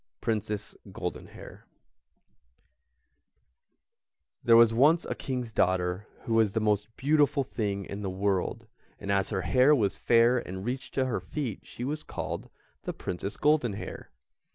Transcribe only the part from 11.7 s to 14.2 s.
was called the Princess Goldenhair.